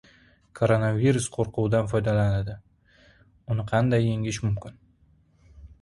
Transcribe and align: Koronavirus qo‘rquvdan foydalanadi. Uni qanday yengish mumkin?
Koronavirus 0.59 1.27
qo‘rquvdan 1.35 1.91
foydalanadi. 1.93 2.57
Uni 3.55 3.69
qanday 3.75 4.05
yengish 4.09 4.45
mumkin? 4.49 4.85